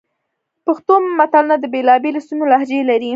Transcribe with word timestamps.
پښتو 0.65 0.93
متلونه 1.19 1.55
د 1.59 1.65
بېلابېلو 1.73 2.25
سیمو 2.27 2.43
لهجې 2.51 2.79
لري 2.89 3.09